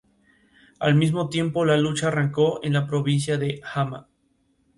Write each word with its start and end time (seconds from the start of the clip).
Al 0.79 0.95
mismo 0.95 1.29
tiempo, 1.29 1.63
la 1.63 1.77
lucha 1.77 2.07
arrancó 2.07 2.59
en 2.63 2.73
la 2.73 2.87
provincia 2.87 3.37
de 3.37 3.61
Hama. 3.71 4.07